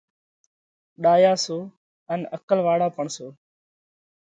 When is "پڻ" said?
2.95-3.05